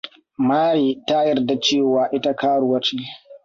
[0.47, 2.97] Marie ta yarda cewa ita karuwa ce.